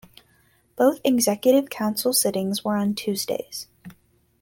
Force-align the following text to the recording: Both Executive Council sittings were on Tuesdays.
Both 0.77 0.99
Executive 1.03 1.69
Council 1.69 2.11
sittings 2.11 2.63
were 2.65 2.75
on 2.75 2.95
Tuesdays. 2.95 3.67